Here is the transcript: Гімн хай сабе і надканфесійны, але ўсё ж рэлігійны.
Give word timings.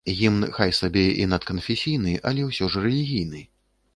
Гімн 0.19 0.45
хай 0.53 0.71
сабе 0.77 1.03
і 1.25 1.27
надканфесійны, 1.33 2.13
але 2.29 2.45
ўсё 2.49 2.71
ж 2.77 2.83
рэлігійны. 2.87 3.41